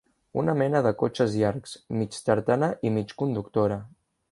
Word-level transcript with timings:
Una 0.43 0.53
mena 0.61 0.79
de 0.87 0.93
cotxes 1.01 1.35
llargs, 1.41 1.75
mig 1.99 2.19
tartana 2.31 2.73
i 2.91 2.95
mig 2.99 3.17
conductora 3.23 3.81